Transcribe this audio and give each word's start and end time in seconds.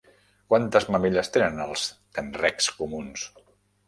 Quantes 0.51 0.87
mamelles 0.95 1.29
tenen 1.35 1.59
els 1.65 1.83
tenrecs 2.19 2.71
comuns? 2.81 3.27